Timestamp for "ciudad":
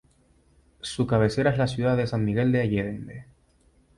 1.67-1.95